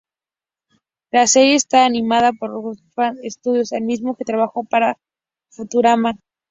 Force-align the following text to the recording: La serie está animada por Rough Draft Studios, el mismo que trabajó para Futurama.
La 1.11 1.27
serie 1.27 1.53
está 1.53 1.85
animada 1.85 2.33
por 2.33 2.49
Rough 2.49 2.75
Draft 2.95 3.19
Studios, 3.23 3.71
el 3.71 3.83
mismo 3.83 4.15
que 4.15 4.25
trabajó 4.25 4.63
para 4.63 4.97
Futurama. 5.51 6.13